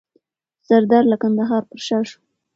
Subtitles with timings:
[0.67, 2.17] سردار له کندهار پر شا سو.